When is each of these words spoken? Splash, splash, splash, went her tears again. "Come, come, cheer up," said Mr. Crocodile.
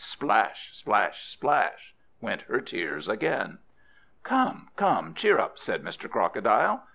Splash, 0.03 0.75
splash, 0.75 1.23
splash, 1.27 1.93
went 2.21 2.41
her 2.49 2.59
tears 2.59 3.07
again. 3.07 3.59
"Come, 4.23 4.69
come, 4.75 5.13
cheer 5.13 5.37
up," 5.37 5.59
said 5.59 5.83
Mr. 5.83 6.09
Crocodile. 6.09 6.87